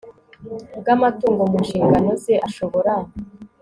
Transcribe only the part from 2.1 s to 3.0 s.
ze ashobora